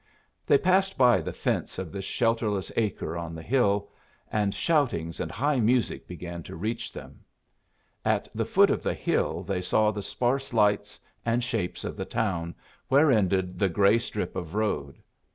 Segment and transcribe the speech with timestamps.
[0.47, 3.91] They passed by the fence of this shelterless acre on the hill,
[4.31, 7.23] and shoutings and high music began to reach them.
[8.03, 12.05] At the foot of the hill they saw the sparse lights and shapes of the
[12.05, 12.55] town
[12.87, 14.97] where ended the gray strip of road.